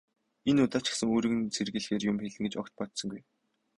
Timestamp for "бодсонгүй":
2.77-3.21